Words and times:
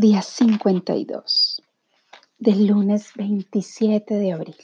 Día 0.00 0.22
52, 0.22 1.62
del 2.38 2.68
lunes 2.68 3.12
27 3.16 4.14
de 4.14 4.32
abril. 4.32 4.56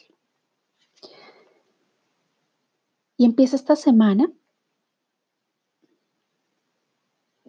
Y 3.18 3.27
empieza 3.27 3.57
esta 3.57 3.77
semana, 3.77 4.32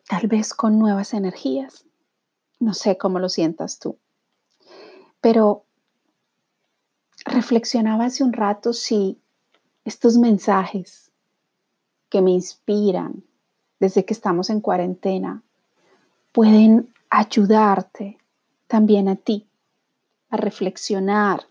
tal 0.05 0.28
vez 0.28 0.54
con 0.54 0.78
nuevas 0.78 1.14
energías. 1.14 1.86
No 2.60 2.73
sé 2.73 2.98
cómo 2.98 3.20
lo 3.20 3.30
sientas 3.30 3.80
tú, 3.80 3.98
pero 5.22 5.64
reflexionaba 7.23 8.04
hace 8.04 8.22
un 8.22 8.34
rato 8.34 8.73
si 8.73 9.17
estos 9.86 10.17
mensajes 10.17 11.14
que 12.09 12.22
me 12.22 12.31
inspiran 12.31 13.23
desde 13.80 14.04
que 14.04 14.14
estamos 14.14 14.50
en 14.50 14.59
cuarentena 14.59 15.42
pueden 16.34 16.94
ayudarte 17.09 18.17
también 18.67 19.07
a 19.09 19.16
ti 19.16 19.47
a 20.29 20.38
reflexionar, 20.38 21.47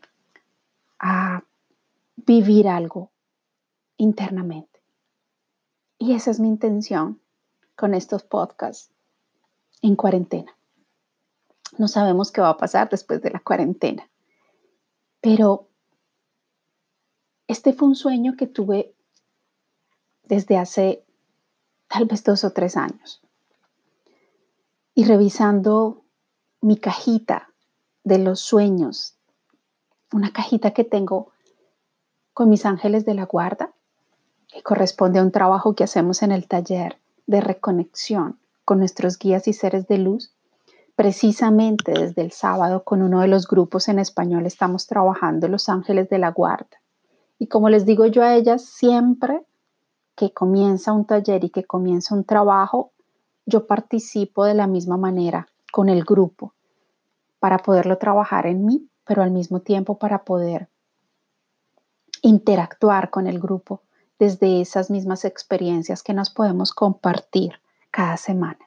a 0.98 1.42
vivir 2.16 2.68
algo 2.68 3.10
internamente. 3.96 4.80
Y 5.98 6.12
esa 6.12 6.30
es 6.30 6.40
mi 6.40 6.48
intención 6.48 7.20
con 7.74 7.94
estos 7.94 8.22
podcasts 8.22 8.90
en 9.80 9.96
cuarentena. 9.96 10.54
No 11.78 11.88
sabemos 11.88 12.30
qué 12.30 12.40
va 12.40 12.50
a 12.50 12.56
pasar 12.56 12.88
después 12.90 13.22
de 13.22 13.30
la 13.30 13.40
cuarentena, 13.40 14.08
pero 15.20 15.68
este 17.48 17.72
fue 17.72 17.88
un 17.88 17.96
sueño 17.96 18.36
que 18.36 18.46
tuve 18.46 18.94
desde 20.24 20.58
hace 20.58 21.04
tal 21.88 22.06
vez 22.06 22.24
dos 22.24 22.44
o 22.44 22.52
tres 22.52 22.76
años 22.76 23.25
y 24.96 25.04
revisando 25.04 26.04
mi 26.62 26.78
cajita 26.78 27.50
de 28.02 28.18
los 28.18 28.40
sueños, 28.40 29.18
una 30.10 30.32
cajita 30.32 30.70
que 30.70 30.84
tengo 30.84 31.32
con 32.32 32.48
mis 32.48 32.64
ángeles 32.64 33.04
de 33.04 33.12
la 33.12 33.26
guarda, 33.26 33.74
que 34.48 34.62
corresponde 34.62 35.18
a 35.18 35.22
un 35.22 35.32
trabajo 35.32 35.74
que 35.74 35.84
hacemos 35.84 36.22
en 36.22 36.32
el 36.32 36.48
taller 36.48 36.98
de 37.26 37.42
reconexión 37.42 38.40
con 38.64 38.78
nuestros 38.78 39.18
guías 39.18 39.46
y 39.48 39.52
seres 39.52 39.86
de 39.86 39.98
luz. 39.98 40.34
Precisamente 40.94 41.92
desde 41.92 42.22
el 42.22 42.32
sábado 42.32 42.82
con 42.82 43.02
uno 43.02 43.20
de 43.20 43.28
los 43.28 43.46
grupos 43.46 43.88
en 43.88 43.98
español 43.98 44.46
estamos 44.46 44.86
trabajando 44.86 45.46
los 45.46 45.68
ángeles 45.68 46.08
de 46.08 46.18
la 46.18 46.30
guarda. 46.30 46.80
Y 47.38 47.48
como 47.48 47.68
les 47.68 47.84
digo 47.84 48.06
yo 48.06 48.22
a 48.22 48.34
ellas, 48.34 48.64
siempre 48.64 49.44
que 50.14 50.32
comienza 50.32 50.94
un 50.94 51.04
taller 51.04 51.44
y 51.44 51.50
que 51.50 51.64
comienza 51.64 52.14
un 52.14 52.24
trabajo, 52.24 52.92
yo 53.46 53.66
participo 53.66 54.44
de 54.44 54.54
la 54.54 54.66
misma 54.66 54.96
manera 54.96 55.48
con 55.72 55.88
el 55.88 56.04
grupo 56.04 56.52
para 57.38 57.58
poderlo 57.58 57.96
trabajar 57.96 58.46
en 58.46 58.64
mí, 58.66 58.88
pero 59.04 59.22
al 59.22 59.30
mismo 59.30 59.60
tiempo 59.60 59.98
para 59.98 60.24
poder 60.24 60.68
interactuar 62.22 63.10
con 63.10 63.28
el 63.28 63.38
grupo 63.38 63.82
desde 64.18 64.60
esas 64.60 64.90
mismas 64.90 65.24
experiencias 65.24 66.02
que 66.02 66.12
nos 66.12 66.30
podemos 66.30 66.72
compartir 66.72 67.60
cada 67.90 68.16
semana. 68.16 68.58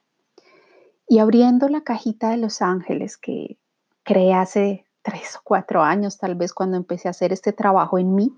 Y 1.08 1.20
abriendo 1.20 1.68
la 1.68 1.82
cajita 1.82 2.30
de 2.30 2.38
los 2.38 2.62
ángeles 2.62 3.18
que 3.18 3.58
creé 4.04 4.34
hace 4.34 4.86
tres 5.02 5.36
o 5.36 5.42
cuatro 5.44 5.82
años, 5.82 6.18
tal 6.18 6.36
vez 6.36 6.54
cuando 6.54 6.78
empecé 6.78 7.08
a 7.10 7.12
hacer 7.12 7.34
este 7.34 7.52
trabajo 7.52 7.98
en 7.98 8.16
mí, 8.16 8.34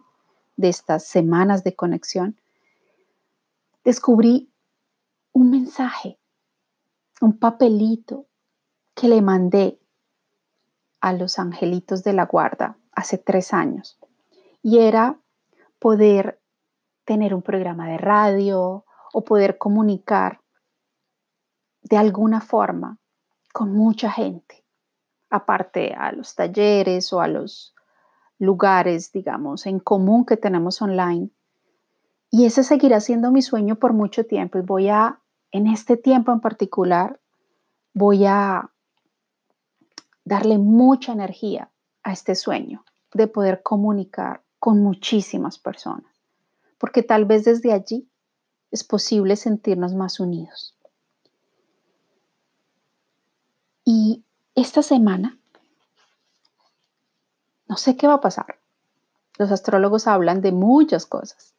de 0.58 0.70
estas 0.70 1.06
semanas 1.06 1.64
de 1.64 1.76
conexión, 1.76 2.40
descubrí 3.84 4.52
un 5.34 5.50
mensaje 5.50 6.18
un 7.22 7.38
papelito 7.38 8.26
que 8.96 9.08
le 9.08 9.22
mandé 9.22 9.80
a 11.00 11.14
los 11.14 11.40
angelitos 11.40 12.04
de 12.04 12.14
la 12.14 12.26
guarda 12.26 12.78
hace 12.92 13.18
tres 13.18 13.54
años. 13.54 13.98
Y 14.62 14.80
era 14.80 15.20
poder 15.80 16.42
tener 17.06 17.34
un 17.34 17.42
programa 17.42 17.88
de 17.88 17.98
radio 17.98 18.86
o 19.14 19.24
poder 19.24 19.58
comunicar 19.58 20.42
de 21.82 21.98
alguna 21.98 22.42
forma 22.42 22.98
con 23.54 23.74
mucha 23.74 24.12
gente, 24.12 24.64
aparte 25.30 25.94
a 25.94 26.12
los 26.12 26.36
talleres 26.36 27.12
o 27.14 27.22
a 27.22 27.28
los 27.28 27.76
lugares, 28.38 29.12
digamos, 29.12 29.66
en 29.66 29.80
común 29.80 30.26
que 30.26 30.38
tenemos 30.38 30.82
online. 30.82 31.30
Y 32.30 32.46
ese 32.46 32.64
seguirá 32.64 33.00
siendo 33.00 33.32
mi 33.32 33.42
sueño 33.42 33.76
por 33.76 33.94
mucho 33.94 34.26
tiempo 34.26 34.58
y 34.58 34.62
voy 34.62 34.90
a 34.90 35.20
en 35.52 35.68
este 35.68 35.98
tiempo 35.98 36.32
en 36.32 36.40
particular 36.40 37.20
voy 37.94 38.26
a 38.26 38.72
darle 40.24 40.58
mucha 40.58 41.12
energía 41.12 41.72
a 42.04 42.14
este 42.14 42.36
sueño 42.36 42.86
de 43.14 43.28
poder 43.28 43.62
comunicar 43.62 44.44
con 44.60 44.82
muchísimas 44.82 45.58
personas, 45.60 46.14
porque 46.78 47.04
tal 47.04 47.26
vez 47.26 47.44
desde 47.44 47.74
allí 47.74 48.08
es 48.70 48.84
posible 48.84 49.36
sentirnos 49.36 49.94
más 49.94 50.20
unidos. 50.20 50.76
Y 53.84 54.24
esta 54.56 54.82
semana, 54.84 55.38
no 57.68 57.76
sé 57.78 57.98
qué 57.98 58.08
va 58.08 58.16
a 58.16 58.22
pasar. 58.22 58.60
Los 59.38 59.52
astrólogos 59.52 60.08
hablan 60.08 60.42
de 60.42 60.52
muchas 60.52 61.06
cosas, 61.06 61.56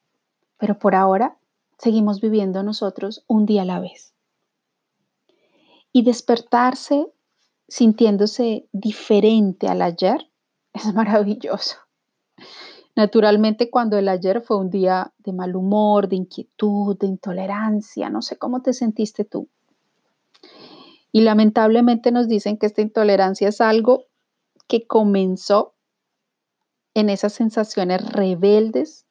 pero 0.56 0.78
por 0.78 0.94
ahora 0.94 1.36
seguimos 1.82 2.20
viviendo 2.20 2.62
nosotros 2.62 3.24
un 3.26 3.44
día 3.44 3.62
a 3.62 3.64
la 3.64 3.80
vez. 3.80 4.14
Y 5.92 6.04
despertarse 6.04 7.08
sintiéndose 7.66 8.68
diferente 8.70 9.66
al 9.66 9.82
ayer 9.82 10.30
es 10.72 10.94
maravilloso. 10.94 11.78
Naturalmente 12.94 13.68
cuando 13.68 13.98
el 13.98 14.08
ayer 14.08 14.42
fue 14.42 14.58
un 14.58 14.70
día 14.70 15.12
de 15.18 15.32
mal 15.32 15.56
humor, 15.56 16.08
de 16.08 16.16
inquietud, 16.16 16.96
de 16.98 17.08
intolerancia, 17.08 18.10
no 18.10 18.22
sé 18.22 18.36
cómo 18.36 18.62
te 18.62 18.74
sentiste 18.74 19.24
tú. 19.24 19.48
Y 21.10 21.22
lamentablemente 21.22 22.12
nos 22.12 22.28
dicen 22.28 22.58
que 22.58 22.66
esta 22.66 22.80
intolerancia 22.80 23.48
es 23.48 23.60
algo 23.60 24.04
que 24.68 24.86
comenzó 24.86 25.74
en 26.94 27.10
esas 27.10 27.32
sensaciones 27.32 28.08
rebeldes 28.12 29.04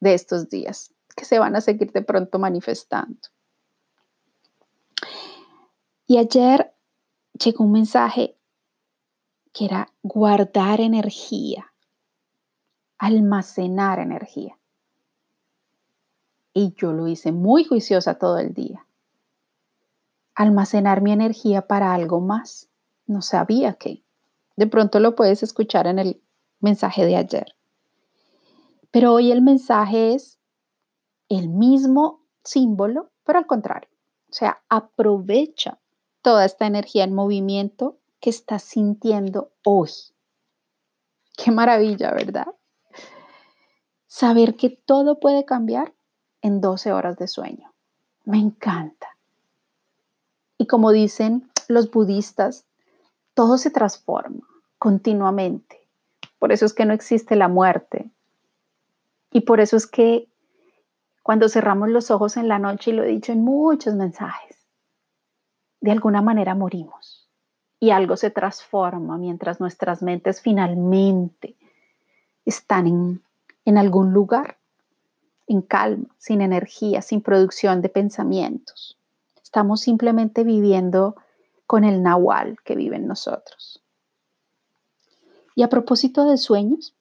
de 0.00 0.14
estos 0.14 0.50
días 0.50 0.92
que 1.20 1.26
se 1.26 1.38
van 1.38 1.54
a 1.54 1.60
seguir 1.60 1.92
de 1.92 2.00
pronto 2.00 2.38
manifestando. 2.38 3.20
Y 6.06 6.16
ayer 6.16 6.72
llegó 7.34 7.64
un 7.64 7.72
mensaje 7.72 8.38
que 9.52 9.66
era 9.66 9.92
guardar 10.02 10.80
energía, 10.80 11.74
almacenar 12.96 13.98
energía. 13.98 14.56
Y 16.54 16.72
yo 16.74 16.92
lo 16.92 17.06
hice 17.06 17.32
muy 17.32 17.64
juiciosa 17.64 18.14
todo 18.14 18.38
el 18.38 18.54
día. 18.54 18.86
Almacenar 20.34 21.02
mi 21.02 21.12
energía 21.12 21.66
para 21.66 21.92
algo 21.92 22.20
más. 22.20 22.70
No 23.06 23.20
sabía 23.20 23.74
qué. 23.74 24.02
De 24.56 24.66
pronto 24.66 25.00
lo 25.00 25.14
puedes 25.14 25.42
escuchar 25.42 25.86
en 25.86 25.98
el 25.98 26.22
mensaje 26.60 27.04
de 27.04 27.16
ayer. 27.16 27.54
Pero 28.90 29.12
hoy 29.12 29.30
el 29.30 29.42
mensaje 29.42 30.14
es 30.14 30.39
el 31.30 31.48
mismo 31.48 32.20
símbolo, 32.44 33.10
pero 33.24 33.38
al 33.38 33.46
contrario. 33.46 33.88
O 34.28 34.32
sea, 34.32 34.62
aprovecha 34.68 35.78
toda 36.20 36.44
esta 36.44 36.66
energía 36.66 37.04
en 37.04 37.14
movimiento 37.14 37.96
que 38.20 38.30
estás 38.30 38.62
sintiendo 38.62 39.50
hoy. 39.64 39.90
Qué 41.36 41.50
maravilla, 41.50 42.12
¿verdad? 42.12 42.48
Saber 44.06 44.56
que 44.56 44.70
todo 44.70 45.18
puede 45.18 45.44
cambiar 45.44 45.94
en 46.42 46.60
12 46.60 46.92
horas 46.92 47.16
de 47.16 47.28
sueño. 47.28 47.72
Me 48.24 48.38
encanta. 48.38 49.16
Y 50.58 50.66
como 50.66 50.92
dicen 50.92 51.50
los 51.68 51.90
budistas, 51.90 52.66
todo 53.34 53.56
se 53.56 53.70
transforma 53.70 54.46
continuamente. 54.78 55.88
Por 56.38 56.52
eso 56.52 56.66
es 56.66 56.74
que 56.74 56.84
no 56.84 56.92
existe 56.92 57.36
la 57.36 57.48
muerte. 57.48 58.10
Y 59.30 59.42
por 59.42 59.60
eso 59.60 59.76
es 59.76 59.86
que 59.86 60.29
cuando 61.22 61.48
cerramos 61.48 61.88
los 61.90 62.10
ojos 62.10 62.36
en 62.36 62.48
la 62.48 62.58
noche, 62.58 62.90
y 62.90 62.94
lo 62.94 63.04
he 63.04 63.08
dicho 63.08 63.32
en 63.32 63.44
muchos 63.44 63.94
mensajes, 63.94 64.56
de 65.80 65.92
alguna 65.92 66.22
manera 66.22 66.54
morimos 66.54 67.28
y 67.78 67.90
algo 67.90 68.16
se 68.16 68.30
transforma 68.30 69.16
mientras 69.16 69.58
nuestras 69.58 70.02
mentes 70.02 70.42
finalmente 70.42 71.56
están 72.44 72.86
en, 72.86 73.22
en 73.64 73.78
algún 73.78 74.12
lugar, 74.12 74.58
en 75.46 75.62
calma, 75.62 76.14
sin 76.18 76.42
energía, 76.42 77.00
sin 77.00 77.22
producción 77.22 77.80
de 77.80 77.88
pensamientos. 77.88 78.98
Estamos 79.42 79.80
simplemente 79.80 80.44
viviendo 80.44 81.16
con 81.66 81.84
el 81.84 82.02
nahual 82.02 82.58
que 82.64 82.76
vive 82.76 82.96
en 82.96 83.06
nosotros. 83.06 83.82
Y 85.54 85.62
a 85.62 85.68
propósito 85.68 86.26
de 86.26 86.36
sueños, 86.36 86.94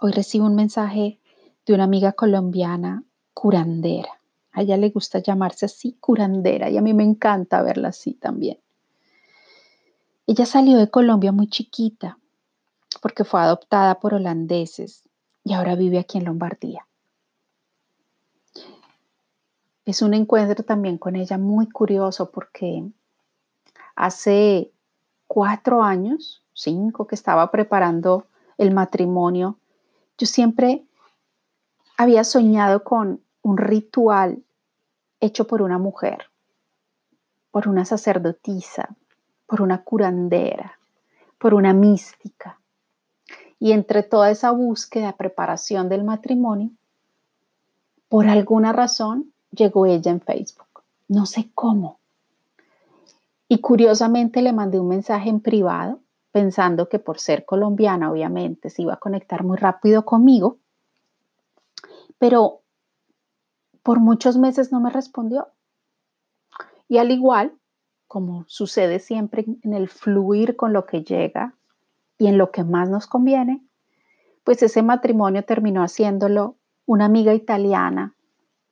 hoy 0.00 0.12
recibo 0.12 0.46
un 0.46 0.54
mensaje 0.54 1.18
de 1.66 1.74
una 1.74 1.84
amiga 1.84 2.12
colombiana 2.12 3.02
curandera. 3.40 4.20
A 4.52 4.60
ella 4.60 4.76
le 4.76 4.90
gusta 4.90 5.20
llamarse 5.20 5.64
así, 5.64 5.96
curandera, 5.98 6.68
y 6.68 6.76
a 6.76 6.82
mí 6.82 6.92
me 6.92 7.04
encanta 7.04 7.62
verla 7.62 7.88
así 7.88 8.12
también. 8.12 8.58
Ella 10.26 10.44
salió 10.44 10.76
de 10.76 10.90
Colombia 10.90 11.32
muy 11.32 11.48
chiquita 11.48 12.18
porque 13.00 13.24
fue 13.24 13.40
adoptada 13.40 13.98
por 13.98 14.12
holandeses 14.12 15.08
y 15.42 15.54
ahora 15.54 15.74
vive 15.74 15.98
aquí 15.98 16.18
en 16.18 16.26
Lombardía. 16.26 16.86
Es 19.86 20.02
un 20.02 20.12
encuentro 20.12 20.62
también 20.62 20.98
con 20.98 21.16
ella 21.16 21.38
muy 21.38 21.66
curioso 21.66 22.30
porque 22.30 22.84
hace 23.96 24.70
cuatro 25.26 25.82
años, 25.82 26.42
cinco, 26.52 27.06
que 27.06 27.14
estaba 27.14 27.50
preparando 27.50 28.26
el 28.58 28.70
matrimonio, 28.70 29.56
yo 30.18 30.26
siempre 30.26 30.84
había 31.96 32.22
soñado 32.22 32.84
con 32.84 33.22
un 33.42 33.56
ritual 33.56 34.42
hecho 35.20 35.46
por 35.46 35.62
una 35.62 35.78
mujer, 35.78 36.26
por 37.50 37.68
una 37.68 37.84
sacerdotisa, 37.84 38.96
por 39.46 39.62
una 39.62 39.82
curandera, 39.82 40.78
por 41.38 41.54
una 41.54 41.72
mística. 41.72 42.58
Y 43.58 43.72
entre 43.72 44.02
toda 44.02 44.30
esa 44.30 44.50
búsqueda, 44.52 45.16
preparación 45.16 45.88
del 45.88 46.04
matrimonio, 46.04 46.70
por 48.08 48.26
alguna 48.26 48.72
razón 48.72 49.32
llegó 49.50 49.86
ella 49.86 50.10
en 50.10 50.20
Facebook. 50.20 50.82
No 51.08 51.26
sé 51.26 51.50
cómo. 51.54 51.98
Y 53.48 53.58
curiosamente 53.58 54.42
le 54.42 54.52
mandé 54.52 54.78
un 54.78 54.88
mensaje 54.88 55.28
en 55.28 55.40
privado, 55.40 56.00
pensando 56.32 56.88
que 56.88 56.98
por 56.98 57.18
ser 57.18 57.44
colombiana, 57.44 58.10
obviamente, 58.10 58.70
se 58.70 58.82
iba 58.82 58.94
a 58.94 58.98
conectar 58.98 59.42
muy 59.42 59.56
rápido 59.56 60.04
conmigo. 60.04 60.58
Pero 62.18 62.59
por 63.82 64.00
muchos 64.00 64.36
meses 64.36 64.72
no 64.72 64.80
me 64.80 64.90
respondió. 64.90 65.48
Y 66.88 66.98
al 66.98 67.10
igual, 67.10 67.54
como 68.06 68.44
sucede 68.48 68.98
siempre 68.98 69.44
en 69.62 69.74
el 69.74 69.88
fluir 69.88 70.56
con 70.56 70.72
lo 70.72 70.86
que 70.86 71.02
llega 71.02 71.54
y 72.18 72.26
en 72.26 72.38
lo 72.38 72.50
que 72.50 72.64
más 72.64 72.90
nos 72.90 73.06
conviene, 73.06 73.64
pues 74.44 74.62
ese 74.62 74.82
matrimonio 74.82 75.44
terminó 75.44 75.82
haciéndolo 75.82 76.56
una 76.86 77.04
amiga 77.04 77.34
italiana, 77.34 78.16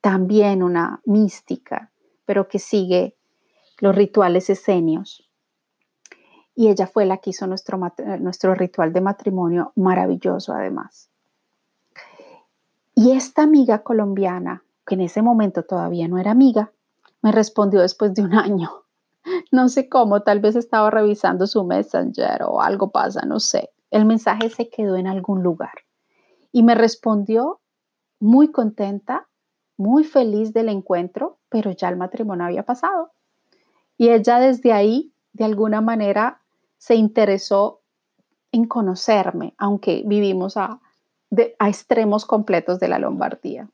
también 0.00 0.62
una 0.62 1.00
mística, 1.04 1.92
pero 2.24 2.48
que 2.48 2.58
sigue 2.58 3.16
los 3.78 3.94
rituales 3.94 4.50
esenios. 4.50 5.30
Y 6.54 6.68
ella 6.68 6.88
fue 6.88 7.06
la 7.06 7.18
que 7.18 7.30
hizo 7.30 7.46
nuestro, 7.46 7.78
nuestro 8.18 8.54
ritual 8.56 8.92
de 8.92 9.00
matrimonio 9.00 9.72
maravilloso 9.76 10.52
además. 10.52 11.08
Y 12.96 13.12
esta 13.12 13.44
amiga 13.44 13.84
colombiana, 13.84 14.64
que 14.88 14.94
en 14.94 15.02
ese 15.02 15.22
momento 15.22 15.62
todavía 15.62 16.08
no 16.08 16.18
era 16.18 16.32
amiga, 16.32 16.72
me 17.22 17.30
respondió 17.30 17.80
después 17.80 18.14
de 18.14 18.22
un 18.22 18.34
año. 18.34 18.70
No 19.52 19.68
sé 19.68 19.88
cómo, 19.88 20.22
tal 20.22 20.40
vez 20.40 20.56
estaba 20.56 20.90
revisando 20.90 21.46
su 21.46 21.62
messenger 21.64 22.42
o 22.44 22.62
algo 22.62 22.90
pasa, 22.90 23.22
no 23.26 23.38
sé. 23.38 23.70
El 23.90 24.06
mensaje 24.06 24.48
se 24.50 24.68
quedó 24.70 24.96
en 24.96 25.06
algún 25.06 25.42
lugar 25.42 25.84
y 26.50 26.62
me 26.62 26.74
respondió 26.74 27.60
muy 28.20 28.50
contenta, 28.50 29.28
muy 29.76 30.04
feliz 30.04 30.52
del 30.52 30.70
encuentro, 30.70 31.38
pero 31.48 31.70
ya 31.70 31.88
el 31.88 31.96
matrimonio 31.96 32.46
había 32.46 32.64
pasado. 32.64 33.10
Y 33.96 34.08
ella 34.08 34.38
desde 34.38 34.72
ahí, 34.72 35.12
de 35.32 35.44
alguna 35.44 35.80
manera, 35.80 36.40
se 36.78 36.94
interesó 36.94 37.80
en 38.50 38.66
conocerme, 38.66 39.54
aunque 39.58 40.02
vivimos 40.06 40.56
a, 40.56 40.80
a 41.58 41.68
extremos 41.68 42.24
completos 42.24 42.80
de 42.80 42.88
la 42.88 42.98
Lombardía. 42.98 43.68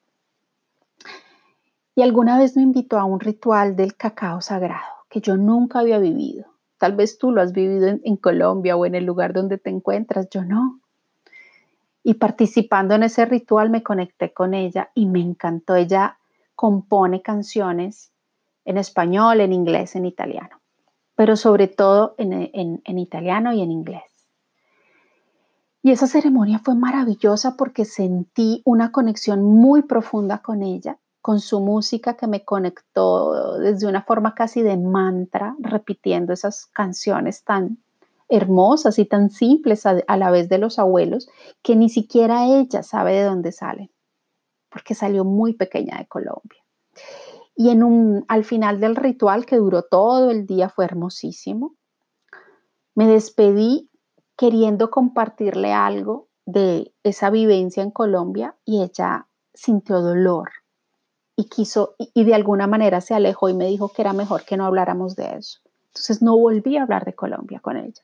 Y 1.94 2.02
alguna 2.02 2.38
vez 2.38 2.56
me 2.56 2.62
invitó 2.62 2.98
a 2.98 3.04
un 3.04 3.20
ritual 3.20 3.76
del 3.76 3.96
cacao 3.96 4.40
sagrado 4.40 4.94
que 5.08 5.20
yo 5.20 5.36
nunca 5.36 5.78
había 5.78 5.98
vivido. 5.98 6.46
Tal 6.76 6.96
vez 6.96 7.18
tú 7.18 7.30
lo 7.30 7.40
has 7.40 7.52
vivido 7.52 7.86
en, 8.02 8.16
Colombia 8.16 8.74
o 8.74 8.84
en 8.84 8.96
el 8.96 9.04
lugar 9.04 9.32
donde 9.32 9.58
te 9.58 9.70
encuentras, 9.70 10.28
yo 10.28 10.44
no. 10.44 10.80
Y 12.02 12.14
participando 12.14 12.96
en 12.96 13.04
ese 13.04 13.24
ritual 13.24 13.70
me 13.70 13.84
conecté 13.84 14.32
con 14.32 14.54
ella 14.54 14.90
y 14.92 15.06
me 15.06 15.20
encantó. 15.20 15.76
Ella 15.76 16.18
compone 16.56 17.22
canciones 17.22 18.10
en 18.64 18.76
español, 18.76 19.40
en 19.40 19.52
inglés, 19.52 19.94
en 19.94 20.04
italiano, 20.04 20.60
pero 21.14 21.36
sobre 21.36 21.68
todo 21.68 22.16
en 22.18 22.98
italiano 22.98 23.52
y 23.52 23.62
en 23.62 23.70
inglés. 23.70 24.02
Y 25.80 25.92
esa 25.92 26.08
ceremonia 26.08 26.58
fue 26.58 26.74
maravillosa 26.74 27.56
porque 27.56 27.84
sentí 27.84 28.62
una 28.64 28.90
conexión 28.90 29.44
muy 29.44 29.82
profunda 29.82 30.38
con 30.38 30.62
ella 30.62 30.98
con 31.24 31.40
su 31.40 31.60
música 31.60 32.18
que 32.18 32.26
me 32.26 32.44
conectó 32.44 33.56
desde 33.58 33.86
una 33.86 34.02
forma 34.02 34.34
casi 34.34 34.60
de 34.60 34.76
mantra, 34.76 35.56
repitiendo 35.58 36.34
esas 36.34 36.66
canciones 36.66 37.44
tan 37.44 37.78
hermosas 38.28 38.98
y 38.98 39.06
tan 39.06 39.30
simples 39.30 39.86
a, 39.86 40.16
la 40.18 40.30
vez 40.30 40.50
de 40.50 40.58
los 40.58 40.78
abuelos, 40.78 41.30
que 41.62 41.76
ni 41.76 41.88
siquiera 41.88 42.44
ella 42.44 42.82
sabe 42.82 43.14
de 43.14 43.22
dónde 43.22 43.52
salen, 43.52 43.90
porque 44.68 44.94
salió 44.94 45.24
muy 45.24 45.54
pequeña 45.54 45.96
de 45.96 46.06
Colombia. 46.06 46.62
Y 47.56 47.70
en 47.70 47.84
un, 47.84 48.26
al 48.28 48.44
final 48.44 48.78
del 48.78 48.94
ritual, 48.94 49.46
que 49.46 49.56
duró 49.56 49.80
todo 49.80 50.30
el 50.30 50.44
día, 50.44 50.68
fue 50.68 50.84
hermosísimo, 50.84 51.74
me 52.94 53.06
despedí 53.06 53.88
queriendo 54.36 54.90
compartirle 54.90 55.72
algo 55.72 56.28
de 56.44 56.92
esa 57.02 57.30
vivencia 57.30 57.82
en 57.82 57.92
Colombia 57.92 58.58
y 58.66 58.82
ella 58.82 59.26
sintió 59.54 60.02
dolor 60.02 60.50
y 61.36 61.44
quiso, 61.44 61.96
y, 61.98 62.24
de 62.24 62.34
alguna 62.34 62.66
manera 62.66 63.00
se 63.00 63.14
alejó 63.14 63.48
y 63.48 63.54
me 63.54 63.66
dijo 63.66 63.88
que 63.88 64.02
era 64.02 64.12
mejor 64.12 64.44
que 64.44 64.56
no 64.56 64.66
habláramos 64.66 65.16
de 65.16 65.36
eso. 65.36 65.60
Entonces 65.88 66.22
no 66.22 66.36
volví 66.36 66.76
a 66.76 66.82
hablar 66.82 67.04
de 67.04 67.14
Colombia 67.14 67.60
con 67.60 67.76
ella. 67.76 68.02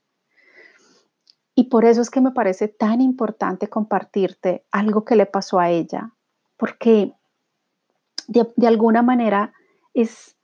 Y 1.54 1.64
por 1.64 1.84
eso 1.84 2.00
es 2.00 2.10
que 2.10 2.20
me 2.20 2.32
parece 2.32 2.68
tan 2.68 3.00
importante 3.00 3.68
compartirte 3.68 4.64
algo 4.70 5.04
que 5.04 5.16
le 5.16 5.26
pasó 5.26 5.58
a 5.58 5.70
ella, 5.70 6.12
porque 6.56 7.12
de, 8.28 8.52
de, 8.56 8.66
alguna 8.66 9.02
manera 9.02 9.52
es 9.92 10.36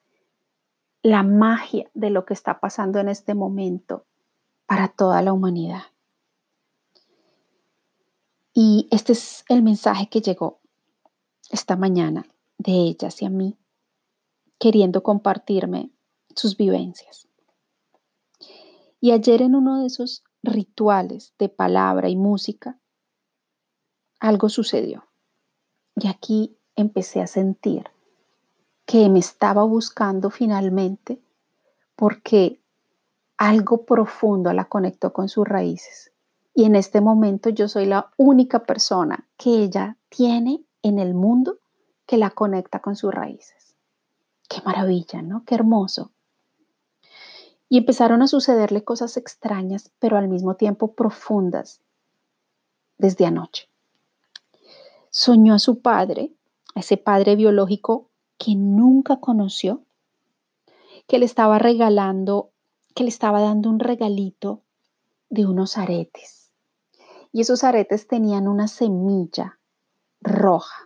la 1.03 1.23
magia 1.23 1.89
de 1.94 2.11
lo 2.11 2.25
que 2.25 2.35
está 2.35 2.61
pasando 2.61 2.99
en 2.99 3.09
este 3.09 3.35
momento 3.35 4.05
para 4.67 4.89
toda 4.89 5.22
la 5.22 5.32
humanidad. 5.32 5.82
Y 8.53 8.89
este 8.91 9.13
es 9.13 9.44
el 9.49 9.63
mensaje 9.63 10.08
que 10.08 10.20
llegó 10.20 10.58
esta 11.51 11.77
mañana 11.77 12.27
de 12.58 12.72
ella 12.72 13.08
hacia 13.08 13.31
mí, 13.31 13.56
queriendo 14.58 15.03
compartirme 15.03 15.91
sus 16.34 16.56
vivencias. 16.56 17.29
Y 19.01 19.13
ayer 19.13 19.43
en 19.43 19.55
uno 19.55 19.81
de 19.81 19.86
esos 19.86 20.25
rituales 20.43 21.34
de 21.39 21.48
palabra 21.48 22.08
y 22.08 22.17
música, 22.17 22.79
algo 24.20 24.48
sucedió. 24.48 25.05
Y 25.96 26.08
aquí 26.08 26.56
empecé 26.75 27.20
a 27.20 27.27
sentir 27.27 27.91
que 28.84 29.08
me 29.08 29.19
estaba 29.19 29.65
buscando 29.65 30.31
finalmente 30.31 31.20
porque 31.96 32.60
algo 33.36 33.84
profundo 33.84 34.53
la 34.53 34.67
conectó 34.67 35.13
con 35.13 35.29
sus 35.29 35.46
raíces. 35.46 36.13
Y 36.55 36.65
en 36.65 36.77
este 36.77 37.01
momento 37.01 37.51
yo 37.51 37.69
soy 37.69 37.86
la 37.86 38.10
única 38.17 38.65
persona 38.65 39.29
que 39.36 39.63
ella 39.63 39.98
tiene 40.08 40.65
en 40.82 40.98
el 40.98 41.15
mundo 41.15 41.58
que 42.06 42.17
la 42.17 42.31
conecta 42.31 42.81
con 42.81 42.96
sus 42.96 43.13
raíces. 43.13 43.75
Qué 44.48 44.63
maravilla, 44.65 45.22
¿no? 45.22 45.44
Qué 45.44 45.55
hermoso. 45.55 46.13
Y 47.69 47.79
empezaron 47.79 48.22
a 48.22 48.29
sucederle 48.29 48.84
cosas 48.84 49.17
extrañas, 49.17 49.91
pero 49.98 50.17
al 50.17 50.29
mismo 50.29 50.55
tiempo 50.55 50.94
profundas, 50.94 51.81
desde 52.96 53.27
anoche. 53.27 53.69
Soñó 55.10 55.55
a 55.55 55.58
su 55.58 55.81
padre, 55.81 56.32
a 56.75 56.81
ese 56.81 56.96
padre 56.96 57.34
biológico 57.34 58.08
que 58.39 58.55
nunca 58.55 59.19
conoció, 59.19 59.82
que 61.08 61.19
le 61.19 61.25
estaba 61.25 61.58
regalando, 61.58 62.51
que 62.94 63.03
le 63.03 63.08
estaba 63.08 63.41
dando 63.41 63.69
un 63.69 63.81
regalito 63.81 64.63
de 65.29 65.46
unos 65.46 65.77
aretes. 65.77 66.53
Y 67.32 67.41
esos 67.41 67.65
aretes 67.65 68.06
tenían 68.06 68.48
una 68.48 68.69
semilla 68.69 69.58
roja. 70.20 70.85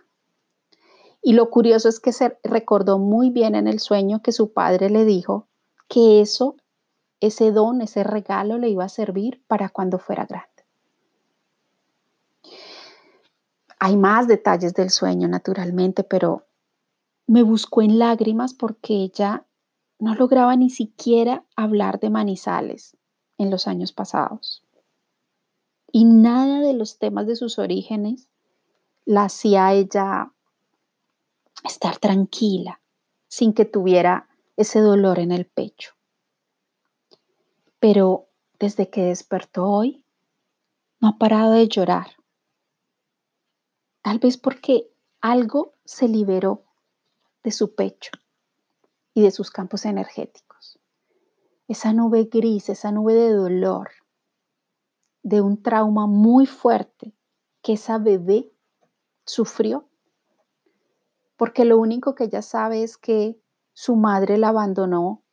Y 1.21 1.33
lo 1.33 1.49
curioso 1.49 1.87
es 1.87 1.99
que 1.99 2.11
se 2.11 2.37
recordó 2.43 2.97
muy 2.97 3.29
bien 3.29 3.55
en 3.55 3.67
el 3.67 3.79
sueño 3.79 4.21
que 4.21 4.31
su 4.31 4.53
padre 4.53 4.89
le 4.89 5.05
dijo 5.05 5.47
que 5.87 6.21
eso, 6.21 6.55
ese 7.19 7.51
don, 7.51 7.81
ese 7.81 8.03
regalo 8.03 8.57
le 8.57 8.69
iba 8.69 8.85
a 8.85 8.89
servir 8.89 9.43
para 9.47 9.69
cuando 9.69 9.99
fuera 9.99 10.25
grande. 10.25 10.47
Hay 13.79 13.97
más 13.97 14.27
detalles 14.27 14.73
del 14.73 14.89
sueño, 14.89 15.27
naturalmente, 15.27 16.03
pero 16.03 16.45
me 17.27 17.43
buscó 17.43 17.81
en 17.81 17.99
lágrimas 17.99 18.53
porque 18.53 18.93
ella 18.93 19.45
no 19.99 20.15
lograba 20.15 20.55
ni 20.55 20.69
siquiera 20.69 21.45
hablar 21.55 21.99
de 21.99 22.09
manizales 22.09 22.97
en 23.37 23.49
los 23.49 23.67
años 23.67 23.91
pasados. 23.91 24.63
Y 25.91 26.05
nada 26.05 26.59
de 26.59 26.73
los 26.73 26.97
temas 26.97 27.27
de 27.27 27.35
sus 27.35 27.59
orígenes 27.59 28.27
la 29.05 29.25
hacía 29.25 29.73
ella 29.73 30.31
estar 31.63 31.97
tranquila 31.97 32.81
sin 33.27 33.53
que 33.53 33.65
tuviera 33.65 34.29
ese 34.57 34.79
dolor 34.79 35.19
en 35.19 35.31
el 35.31 35.45
pecho. 35.45 35.93
Pero 37.79 38.29
desde 38.59 38.89
que 38.89 39.03
despertó 39.03 39.67
hoy, 39.67 40.03
no 40.99 41.09
ha 41.09 41.17
parado 41.17 41.53
de 41.53 41.67
llorar. 41.67 42.15
Tal 44.01 44.19
vez 44.19 44.37
porque 44.37 44.91
algo 45.19 45.73
se 45.85 46.07
liberó 46.07 46.65
de 47.43 47.51
su 47.51 47.75
pecho 47.75 48.11
y 49.13 49.21
de 49.21 49.31
sus 49.31 49.51
campos 49.51 49.85
energéticos. 49.85 50.79
Esa 51.67 51.93
nube 51.93 52.25
gris, 52.25 52.69
esa 52.69 52.91
nube 52.91 53.13
de 53.13 53.31
dolor, 53.31 53.89
de 55.23 55.41
un 55.41 55.61
trauma 55.61 56.07
muy 56.07 56.45
fuerte 56.45 57.13
que 57.61 57.73
esa 57.73 57.97
bebé 57.97 58.51
sufrió. 59.25 59.87
Porque 61.41 61.65
lo 61.65 61.79
único 61.79 62.13
que 62.13 62.25
ella 62.25 62.43
sabe 62.43 62.83
es 62.83 62.99
que 62.99 63.41
su 63.73 63.95
madre 63.95 64.37
la 64.37 64.49
abandonó 64.49 65.23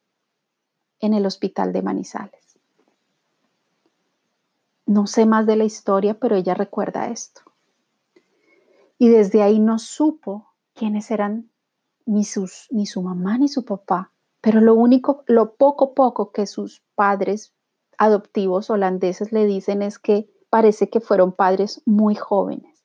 en 1.00 1.12
el 1.12 1.26
hospital 1.26 1.74
de 1.74 1.82
Manizales. 1.82 2.58
No 4.86 5.06
sé 5.06 5.26
más 5.26 5.44
de 5.44 5.56
la 5.56 5.64
historia, 5.64 6.18
pero 6.18 6.34
ella 6.34 6.54
recuerda 6.54 7.08
esto. 7.08 7.42
Y 8.96 9.10
desde 9.10 9.42
ahí 9.42 9.60
no 9.60 9.78
supo 9.78 10.54
quiénes 10.72 11.10
eran 11.10 11.50
ni, 12.06 12.24
sus, 12.24 12.68
ni 12.70 12.86
su 12.86 13.02
mamá 13.02 13.36
ni 13.36 13.48
su 13.48 13.66
papá, 13.66 14.10
pero 14.40 14.62
lo 14.62 14.74
único, 14.76 15.24
lo 15.26 15.56
poco 15.56 15.92
poco 15.92 16.32
que 16.32 16.46
sus 16.46 16.82
padres 16.94 17.52
adoptivos 17.98 18.70
holandeses 18.70 19.30
le 19.30 19.44
dicen 19.44 19.82
es 19.82 19.98
que 19.98 20.32
parece 20.48 20.88
que 20.88 21.00
fueron 21.00 21.32
padres 21.32 21.82
muy 21.84 22.14
jóvenes. 22.14 22.82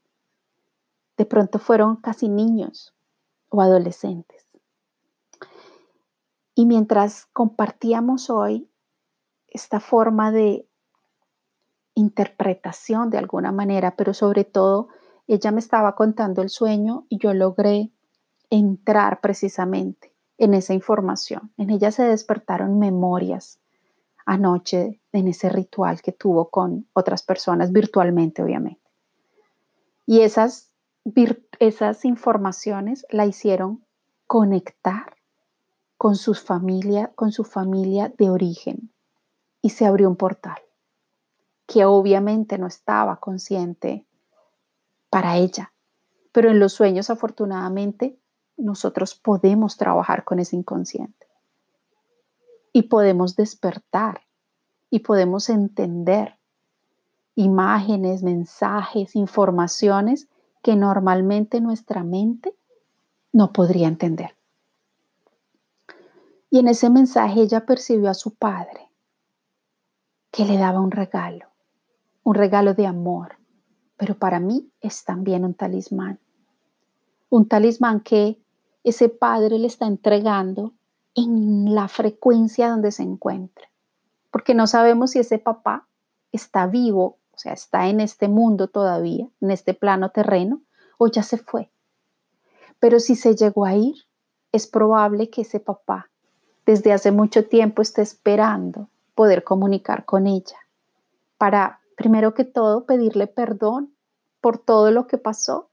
De 1.16 1.26
pronto 1.26 1.58
fueron 1.58 1.96
casi 1.96 2.28
niños 2.28 2.94
o 3.54 3.62
adolescentes. 3.62 4.48
Y 6.56 6.66
mientras 6.66 7.28
compartíamos 7.28 8.32
hoy 8.32 8.68
esta 9.48 9.80
forma 9.80 10.32
de 10.32 10.68
interpretación 11.94 13.12
de 13.12 13.20
alguna 13.20 13.52
manera, 13.52 13.96
pero 13.96 14.16
sobre 14.16 14.44
todo 14.44 14.88
ella 15.28 15.52
me 15.52 15.60
estaba 15.60 15.94
contando 15.96 16.42
el 16.42 16.50
sueño 16.50 17.06
y 17.10 17.20
yo 17.20 17.36
logré 17.36 17.92
entrar 18.50 19.22
precisamente 19.22 20.16
en 20.40 20.56
esa 20.56 20.74
información. 20.74 21.54
En 21.58 21.70
ella 21.70 21.92
se 21.92 22.04
despertaron 22.04 22.80
memorias 22.80 23.60
anoche 24.26 25.00
en 25.12 25.28
ese 25.28 25.50
ritual 25.50 26.02
que 26.02 26.12
tuvo 26.12 26.50
con 26.50 26.88
otras 26.94 27.22
personas 27.22 27.72
virtualmente, 27.72 28.42
obviamente. 28.42 28.82
Y 30.08 30.22
esas, 30.22 30.72
esas 31.60 32.06
informaciones 32.06 33.06
la 33.10 33.26
hicieron 33.26 33.86
conectar 34.28 35.16
con, 35.98 36.16
sus 36.16 36.42
familia, 36.42 37.12
con 37.16 37.32
su 37.32 37.44
familia 37.44 38.14
de 38.18 38.30
origen 38.30 38.92
y 39.62 39.70
se 39.70 39.86
abrió 39.86 40.10
un 40.10 40.16
portal 40.16 40.58
que 41.66 41.86
obviamente 41.86 42.58
no 42.58 42.68
estaba 42.68 43.20
consciente 43.20 44.06
para 45.10 45.38
ella, 45.38 45.74
pero 46.32 46.50
en 46.50 46.60
los 46.60 46.74
sueños 46.74 47.10
afortunadamente 47.10 48.20
nosotros 48.58 49.16
podemos 49.16 49.78
trabajar 49.78 50.24
con 50.24 50.40
ese 50.40 50.56
inconsciente. 50.56 51.28
Y 52.72 52.84
podemos 52.84 53.36
despertar 53.36 54.22
y 54.90 55.00
podemos 55.00 55.50
entender 55.50 56.38
imágenes, 57.36 58.24
mensajes, 58.24 59.16
informaciones 59.16 60.28
que 60.64 60.76
normalmente 60.76 61.62
nuestra 61.62 62.04
mente 62.04 62.56
no 63.32 63.52
podría 63.52 63.88
entender. 63.88 64.36
Y 66.50 66.60
en 66.60 66.70
ese 66.70 66.90
mensaje 66.90 67.42
ella 67.42 67.66
percibió 67.66 68.10
a 68.10 68.14
su 68.14 68.34
padre 68.34 68.90
que 70.32 70.46
le 70.46 70.58
daba 70.58 70.80
un 70.80 70.92
regalo, 70.92 71.48
un 72.24 72.34
regalo 72.34 72.74
de 72.74 72.88
amor, 72.88 73.38
pero 73.98 74.18
para 74.18 74.40
mí 74.40 74.72
es 74.82 75.04
también 75.04 75.46
un 75.46 75.54
talismán. 75.54 76.20
Un 77.30 77.48
talismán 77.48 78.00
que 78.00 78.42
ese 78.84 79.10
padre 79.10 79.60
le 79.60 79.68
está 79.68 79.86
entregando 79.86 80.74
en 81.14 81.76
la 81.76 81.88
frecuencia 81.88 82.70
donde 82.70 82.92
se 82.92 83.04
encuentra. 83.04 83.70
Porque 84.32 84.54
no 84.54 84.66
sabemos 84.68 85.12
si 85.12 85.20
ese 85.20 85.40
papá 85.40 85.88
está 86.32 86.68
vivo, 86.68 87.18
o 87.34 87.38
sea, 87.38 87.54
está 87.54 87.88
en 87.88 88.00
este 88.00 88.28
mundo 88.28 88.68
todavía, 88.68 89.28
en 89.42 89.52
este 89.52 89.74
plano 89.74 90.10
terreno, 90.10 90.62
o 90.98 91.08
ya 91.08 91.24
se 91.24 91.38
fue. 91.38 91.72
Pero 92.80 93.00
si 93.00 93.16
se 93.16 93.36
llegó 93.36 93.66
a 93.66 93.76
ir, 93.76 93.96
es 94.52 94.68
probable 94.68 95.30
que 95.30 95.42
ese 95.42 95.60
papá 95.60 96.10
desde 96.66 96.94
hace 96.94 97.12
mucho 97.12 97.48
tiempo 97.48 97.82
esté 97.82 98.02
esperando 98.02 98.90
poder 99.16 99.44
comunicar 99.44 100.06
con 100.06 100.28
ella 100.28 100.58
para, 101.38 101.82
primero 101.98 102.34
que 102.34 102.46
todo, 102.46 102.86
pedirle 102.86 103.28
perdón 103.28 103.96
por 104.40 104.58
todo 104.58 104.92
lo 104.92 105.08
que 105.08 105.18
pasó 105.18 105.70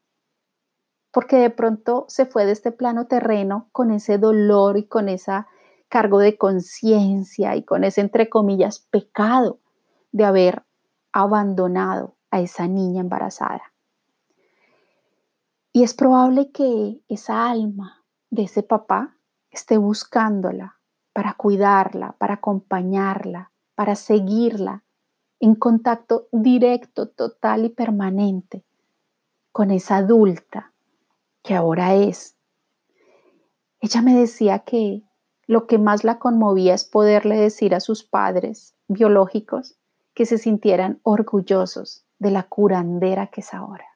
porque 1.12 1.36
de 1.36 1.50
pronto 1.50 2.04
se 2.08 2.26
fue 2.26 2.46
de 2.46 2.52
este 2.52 2.72
plano 2.72 3.06
terreno 3.06 3.68
con 3.72 3.90
ese 3.90 4.18
dolor 4.18 4.76
y 4.76 4.86
con 4.86 5.08
ese 5.08 5.44
cargo 5.88 6.18
de 6.20 6.36
conciencia 6.36 7.56
y 7.56 7.64
con 7.64 7.82
ese, 7.84 8.00
entre 8.00 8.28
comillas, 8.28 8.78
pecado 8.78 9.58
de 10.12 10.24
haber 10.24 10.64
abandonado 11.12 12.16
a 12.30 12.40
esa 12.40 12.68
niña 12.68 13.00
embarazada. 13.00 13.72
Y 15.72 15.82
es 15.82 15.94
probable 15.94 16.50
que 16.50 17.00
esa 17.08 17.50
alma 17.50 18.04
de 18.30 18.44
ese 18.44 18.62
papá 18.62 19.16
esté 19.50 19.78
buscándola 19.78 20.78
para 21.12 21.34
cuidarla, 21.34 22.12
para 22.18 22.34
acompañarla, 22.34 23.52
para 23.74 23.94
seguirla 23.94 24.84
en 25.40 25.54
contacto 25.54 26.28
directo, 26.32 27.08
total 27.08 27.64
y 27.64 27.68
permanente 27.70 28.64
con 29.52 29.70
esa 29.70 29.96
adulta 29.96 30.72
que 31.42 31.54
ahora 31.54 31.94
es. 31.94 32.36
Ella 33.80 34.02
me 34.02 34.14
decía 34.14 34.60
que 34.60 35.02
lo 35.46 35.66
que 35.66 35.78
más 35.78 36.04
la 36.04 36.18
conmovía 36.18 36.74
es 36.74 36.84
poderle 36.84 37.36
decir 37.36 37.74
a 37.74 37.80
sus 37.80 38.04
padres 38.04 38.74
biológicos 38.86 39.79
que 40.20 40.26
se 40.26 40.36
sintieran 40.36 41.00
orgullosos 41.02 42.04
de 42.18 42.30
la 42.30 42.42
curandera 42.42 43.28
que 43.28 43.40
es 43.40 43.54
ahora. 43.54 43.86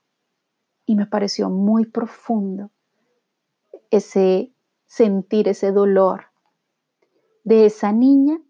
Y 0.87 0.97
me 0.97 1.05
pareció 1.05 1.51
muy 1.51 1.85
profundo 1.85 2.71
ese 3.91 4.51
sentir, 4.87 5.49
ese 5.49 5.71
dolor 5.71 6.29
de 7.43 7.67
esa 7.67 7.93
niña 7.93 8.41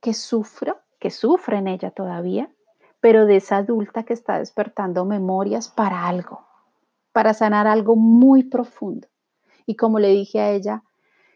que 0.00 0.14
sufre, 0.14 0.74
que 1.00 1.10
sufre 1.10 1.56
en 1.56 1.66
ella 1.66 1.90
todavía, 1.90 2.54
pero 3.00 3.26
de 3.26 3.34
esa 3.34 3.56
adulta 3.56 4.04
que 4.04 4.12
está 4.12 4.38
despertando 4.38 5.04
memorias 5.04 5.66
para 5.66 6.06
algo, 6.06 6.46
para 7.10 7.34
sanar 7.34 7.66
algo 7.66 7.96
muy 7.96 8.44
profundo. 8.44 9.08
Y 9.66 9.74
como 9.74 9.98
le 9.98 10.10
dije 10.10 10.38
a 10.38 10.52
ella, 10.52 10.84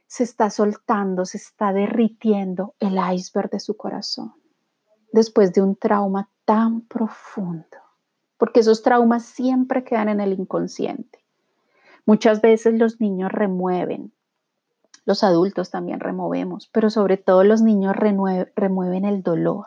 se 0.06 0.22
está 0.22 0.48
soltando, 0.48 1.24
se 1.24 1.38
está 1.38 1.72
derritiendo 1.72 2.76
el 2.78 3.00
iceberg 3.12 3.50
de 3.50 3.58
su 3.58 3.76
corazón 3.76 4.32
después 5.16 5.54
de 5.54 5.62
un 5.62 5.76
trauma 5.76 6.28
tan 6.44 6.82
profundo, 6.82 7.78
porque 8.36 8.60
esos 8.60 8.82
traumas 8.82 9.24
siempre 9.24 9.82
quedan 9.82 10.10
en 10.10 10.20
el 10.20 10.34
inconsciente. 10.34 11.24
Muchas 12.04 12.42
veces 12.42 12.74
los 12.74 13.00
niños 13.00 13.32
remueven, 13.32 14.12
los 15.06 15.24
adultos 15.24 15.70
también 15.70 16.00
removemos, 16.00 16.68
pero 16.70 16.90
sobre 16.90 17.16
todo 17.16 17.44
los 17.44 17.62
niños 17.62 17.96
remueven 17.96 19.06
el 19.06 19.22
dolor 19.22 19.64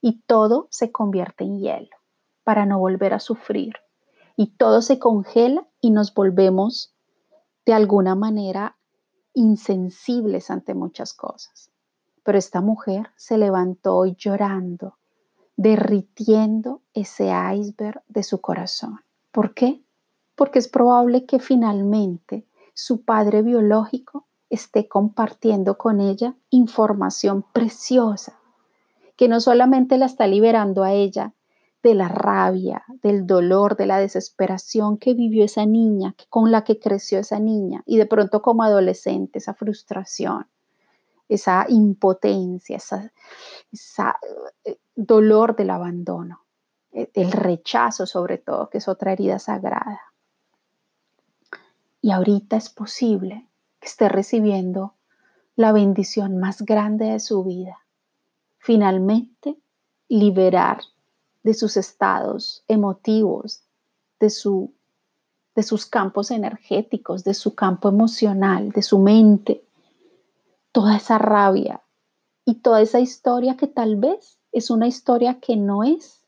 y 0.00 0.22
todo 0.22 0.66
se 0.70 0.90
convierte 0.90 1.44
en 1.44 1.58
hielo 1.58 1.96
para 2.42 2.64
no 2.64 2.78
volver 2.78 3.12
a 3.12 3.20
sufrir 3.20 3.74
y 4.34 4.56
todo 4.56 4.80
se 4.80 4.98
congela 4.98 5.68
y 5.82 5.90
nos 5.90 6.14
volvemos 6.14 6.94
de 7.66 7.74
alguna 7.74 8.14
manera 8.14 8.78
insensibles 9.34 10.50
ante 10.50 10.72
muchas 10.72 11.12
cosas. 11.12 11.69
Pero 12.22 12.38
esta 12.38 12.60
mujer 12.60 13.10
se 13.16 13.38
levantó 13.38 14.04
llorando, 14.06 14.98
derritiendo 15.56 16.82
ese 16.94 17.32
iceberg 17.54 18.02
de 18.08 18.22
su 18.22 18.40
corazón. 18.40 19.00
¿Por 19.30 19.54
qué? 19.54 19.82
Porque 20.34 20.58
es 20.58 20.68
probable 20.68 21.26
que 21.26 21.38
finalmente 21.38 22.46
su 22.74 23.02
padre 23.04 23.42
biológico 23.42 24.26
esté 24.48 24.88
compartiendo 24.88 25.78
con 25.78 26.00
ella 26.00 26.34
información 26.50 27.44
preciosa, 27.52 28.38
que 29.16 29.28
no 29.28 29.40
solamente 29.40 29.96
la 29.98 30.06
está 30.06 30.26
liberando 30.26 30.82
a 30.82 30.92
ella 30.92 31.34
de 31.82 31.94
la 31.94 32.08
rabia, 32.08 32.84
del 33.02 33.26
dolor, 33.26 33.76
de 33.76 33.86
la 33.86 33.98
desesperación 33.98 34.98
que 34.98 35.14
vivió 35.14 35.44
esa 35.44 35.64
niña, 35.64 36.14
con 36.28 36.50
la 36.50 36.64
que 36.64 36.78
creció 36.78 37.18
esa 37.18 37.38
niña, 37.38 37.82
y 37.86 37.96
de 37.96 38.06
pronto 38.06 38.42
como 38.42 38.62
adolescente, 38.62 39.38
esa 39.38 39.54
frustración, 39.54 40.46
esa 41.30 41.64
impotencia, 41.68 42.76
ese 42.76 43.12
eh, 44.64 44.78
dolor 44.96 45.54
del 45.54 45.70
abandono, 45.70 46.44
eh, 46.90 47.08
el 47.14 47.30
rechazo 47.30 48.04
sobre 48.04 48.38
todo, 48.38 48.68
que 48.68 48.78
es 48.78 48.88
otra 48.88 49.12
herida 49.12 49.38
sagrada. 49.38 50.00
Y 52.02 52.10
ahorita 52.10 52.56
es 52.56 52.68
posible 52.68 53.48
que 53.78 53.86
esté 53.86 54.08
recibiendo 54.08 54.94
la 55.54 55.70
bendición 55.70 56.38
más 56.38 56.62
grande 56.62 57.06
de 57.06 57.20
su 57.20 57.44
vida. 57.44 57.78
Finalmente 58.58 59.56
liberar 60.08 60.80
de 61.44 61.54
sus 61.54 61.76
estados 61.76 62.64
emotivos, 62.66 63.62
de, 64.18 64.30
su, 64.30 64.74
de 65.54 65.62
sus 65.62 65.86
campos 65.86 66.32
energéticos, 66.32 67.22
de 67.22 67.34
su 67.34 67.54
campo 67.54 67.88
emocional, 67.88 68.70
de 68.70 68.82
su 68.82 68.98
mente, 68.98 69.62
toda 70.72 70.96
esa 70.96 71.18
rabia 71.18 71.82
y 72.44 72.56
toda 72.56 72.80
esa 72.80 73.00
historia 73.00 73.56
que 73.56 73.66
tal 73.66 73.96
vez 73.96 74.38
es 74.52 74.70
una 74.70 74.86
historia 74.86 75.40
que 75.40 75.56
no 75.56 75.84
es 75.84 76.24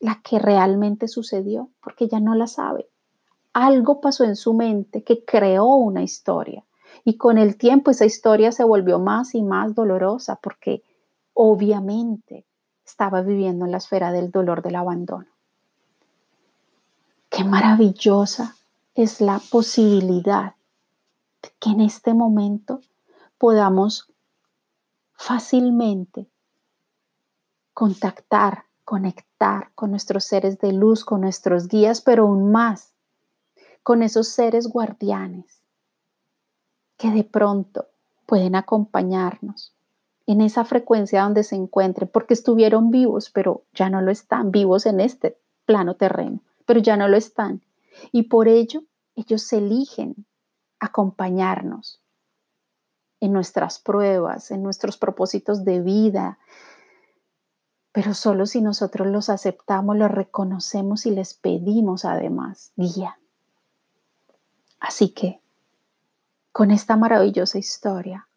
la 0.00 0.20
que 0.22 0.38
realmente 0.38 1.08
sucedió, 1.08 1.70
porque 1.82 2.08
ya 2.08 2.20
no 2.20 2.34
la 2.34 2.46
sabe. 2.46 2.88
Algo 3.52 4.00
pasó 4.00 4.24
en 4.24 4.36
su 4.36 4.52
mente 4.52 5.02
que 5.02 5.24
creó 5.24 5.66
una 5.76 6.02
historia 6.02 6.64
y 7.04 7.16
con 7.16 7.38
el 7.38 7.56
tiempo 7.56 7.90
esa 7.90 8.04
historia 8.04 8.52
se 8.52 8.64
volvió 8.64 8.98
más 8.98 9.34
y 9.34 9.42
más 9.42 9.74
dolorosa 9.74 10.36
porque 10.36 10.82
obviamente 11.32 12.44
estaba 12.84 13.22
viviendo 13.22 13.64
en 13.64 13.72
la 13.72 13.78
esfera 13.78 14.12
del 14.12 14.30
dolor 14.30 14.62
del 14.62 14.76
abandono. 14.76 15.26
Qué 17.30 17.44
maravillosa 17.44 18.56
es 18.94 19.20
la 19.20 19.40
posibilidad 19.50 20.54
de 21.42 21.50
que 21.58 21.70
en 21.70 21.80
este 21.80 22.14
momento 22.14 22.80
podamos 23.38 24.12
fácilmente 25.14 26.28
contactar, 27.72 28.64
conectar 28.84 29.72
con 29.74 29.90
nuestros 29.90 30.24
seres 30.24 30.58
de 30.58 30.72
luz, 30.72 31.04
con 31.04 31.20
nuestros 31.20 31.68
guías, 31.68 32.00
pero 32.00 32.24
aún 32.24 32.50
más 32.50 32.94
con 33.82 34.02
esos 34.02 34.28
seres 34.28 34.66
guardianes 34.68 35.62
que 36.96 37.10
de 37.10 37.24
pronto 37.24 37.86
pueden 38.26 38.54
acompañarnos 38.54 39.74
en 40.26 40.40
esa 40.40 40.64
frecuencia 40.64 41.22
donde 41.22 41.44
se 41.44 41.54
encuentren, 41.54 42.08
porque 42.12 42.34
estuvieron 42.34 42.90
vivos, 42.90 43.30
pero 43.30 43.62
ya 43.72 43.88
no 43.88 44.00
lo 44.02 44.10
están, 44.10 44.50
vivos 44.50 44.86
en 44.86 45.00
este 45.00 45.38
plano 45.66 45.94
terreno, 45.94 46.40
pero 46.64 46.80
ya 46.80 46.96
no 46.96 47.06
lo 47.06 47.16
están. 47.16 47.62
Y 48.10 48.24
por 48.24 48.48
ello 48.48 48.82
ellos 49.14 49.52
eligen 49.52 50.26
acompañarnos 50.80 52.02
en 53.20 53.32
nuestras 53.32 53.78
pruebas, 53.78 54.50
en 54.50 54.62
nuestros 54.62 54.96
propósitos 54.96 55.64
de 55.64 55.80
vida, 55.80 56.38
pero 57.92 58.12
solo 58.12 58.44
si 58.44 58.60
nosotros 58.60 59.08
los 59.08 59.30
aceptamos, 59.30 59.96
los 59.96 60.10
reconocemos 60.10 61.06
y 61.06 61.10
les 61.12 61.32
pedimos 61.32 62.04
además 62.04 62.72
guía. 62.76 63.18
Así 64.78 65.14
que, 65.14 65.40
con 66.52 66.70
esta 66.70 66.96
maravillosa 66.96 67.58
historia, 67.58 68.28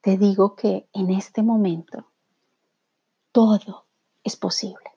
te 0.00 0.16
digo 0.16 0.54
que 0.54 0.88
en 0.92 1.10
este 1.10 1.42
momento 1.42 2.06
todo 3.30 3.86
es 4.22 4.36
posible. 4.36 4.93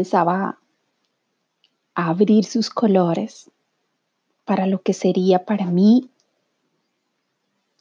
Comenzaba 0.00 0.58
a 1.94 2.08
abrir 2.08 2.46
sus 2.46 2.70
colores 2.70 3.50
para 4.46 4.66
lo 4.66 4.80
que 4.80 4.94
sería 4.94 5.44
para 5.44 5.66
mí 5.66 6.08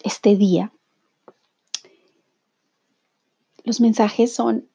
este 0.03 0.35
día, 0.35 0.73
los 3.63 3.79
mensajes 3.79 4.33
son 4.35 4.67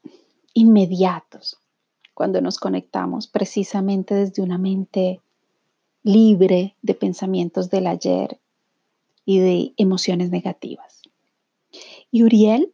inmediatos 0.54 1.58
cuando 2.14 2.40
nos 2.40 2.58
conectamos 2.58 3.26
precisamente 3.26 4.14
desde 4.14 4.40
una 4.40 4.56
mente 4.56 5.20
libre 6.02 6.76
de 6.80 6.94
pensamientos 6.94 7.68
del 7.68 7.88
ayer 7.88 8.40
y 9.26 9.40
de 9.40 9.74
emociones 9.76 10.30
negativas. 10.30 11.02
Y 12.10 12.22
Uriel 12.22 12.72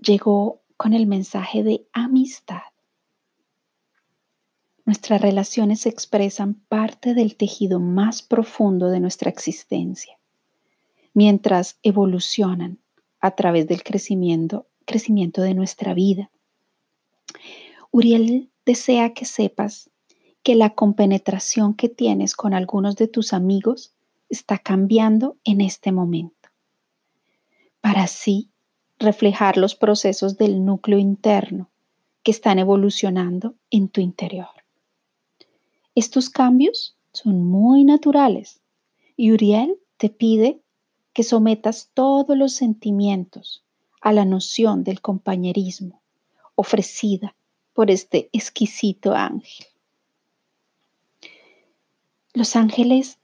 llegó 0.00 0.60
con 0.76 0.92
el 0.92 1.06
mensaje 1.06 1.62
de 1.62 1.86
amistad. 1.92 2.73
Nuestras 4.84 5.20
relaciones 5.20 5.86
expresan 5.86 6.54
parte 6.68 7.14
del 7.14 7.36
tejido 7.36 7.80
más 7.80 8.22
profundo 8.22 8.90
de 8.90 9.00
nuestra 9.00 9.30
existencia, 9.30 10.18
mientras 11.14 11.78
evolucionan 11.82 12.78
a 13.20 13.30
través 13.30 13.66
del 13.66 13.82
crecimiento, 13.82 14.66
crecimiento 14.84 15.40
de 15.40 15.54
nuestra 15.54 15.94
vida. 15.94 16.30
Uriel 17.90 18.50
desea 18.66 19.14
que 19.14 19.24
sepas 19.24 19.90
que 20.42 20.54
la 20.54 20.70
compenetración 20.74 21.74
que 21.74 21.88
tienes 21.88 22.34
con 22.34 22.52
algunos 22.52 22.96
de 22.96 23.08
tus 23.08 23.32
amigos 23.32 23.94
está 24.28 24.58
cambiando 24.58 25.38
en 25.44 25.62
este 25.62 25.92
momento 25.92 26.44
para 27.84 28.04
así 28.04 28.50
reflejar 28.98 29.58
los 29.58 29.74
procesos 29.74 30.38
del 30.38 30.64
núcleo 30.64 30.98
interno 30.98 31.70
que 32.22 32.30
están 32.30 32.58
evolucionando 32.58 33.56
en 33.70 33.90
tu 33.90 34.00
interior. 34.00 34.63
Estos 35.94 36.28
cambios 36.28 36.96
son 37.12 37.44
muy 37.44 37.84
naturales 37.84 38.60
y 39.16 39.30
Uriel 39.30 39.78
te 39.96 40.10
pide 40.10 40.60
que 41.12 41.22
sometas 41.22 41.90
todos 41.94 42.36
los 42.36 42.52
sentimientos 42.52 43.64
a 44.00 44.12
la 44.12 44.24
noción 44.24 44.82
del 44.82 45.00
compañerismo 45.00 46.02
ofrecida 46.56 47.36
por 47.72 47.92
este 47.92 48.28
exquisito 48.32 49.14
ángel. 49.14 49.66
Los 52.32 52.56
ángeles 52.56 53.18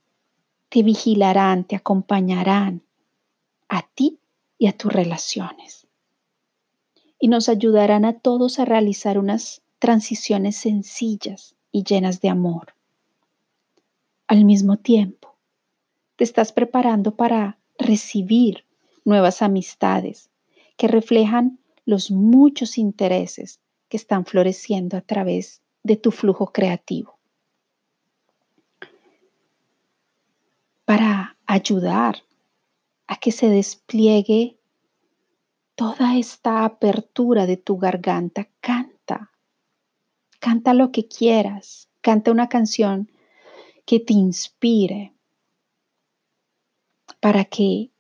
te 0.69 0.85
vigilarán, 0.85 1.65
te 1.65 1.75
acompañarán 1.75 2.83
a 3.69 3.83
ti 3.83 4.21
y 4.59 4.69
a 4.69 4.77
tus 4.77 4.93
relaciones. 4.93 5.89
Y 7.19 7.27
nos 7.27 7.49
ayudarán 7.49 8.05
a 8.05 8.21
todos 8.21 8.61
a 8.61 8.65
realizar 8.65 9.19
unas 9.19 9.63
transiciones 9.81 10.57
sencillas 10.57 11.57
y 11.73 11.85
llenas 11.85 12.21
de 12.21 12.29
amor. 12.29 12.75
Al 14.27 14.45
mismo 14.45 14.77
tiempo, 14.77 15.37
te 16.17 16.25
estás 16.25 16.53
preparando 16.53 17.17
para 17.17 17.59
recibir 17.79 18.65
nuevas 19.05 19.43
amistades 19.43 20.31
que 20.77 20.89
reflejan 20.89 21.59
los 21.85 22.11
muchos 22.11 22.79
intereses 22.79 23.61
que 23.89 23.97
están 23.97 24.25
floreciendo 24.25 24.97
a 24.97 25.01
través 25.01 25.63
de 25.83 25.97
tu 25.97 26.11
flujo 26.11 26.53
creativo. 26.53 27.19
Para 30.85 31.37
ayudar 31.47 32.23
a 33.07 33.17
que 33.17 33.33
se 33.33 33.49
despliegue 33.49 34.59
toda 35.75 36.17
esta 36.17 36.65
apertura 36.65 37.47
de 37.47 37.57
tu 37.57 37.79
garganta. 37.79 38.49
Canta, 40.41 40.75
lo 40.75 40.91
que 40.91 41.07
quieras, 41.07 41.89
canta 42.01 42.31
una 42.31 42.49
canción 42.49 43.11
que 43.85 44.01
te 44.01 44.15
inspire 44.15 45.15
para 47.21 47.45
que 47.45 47.91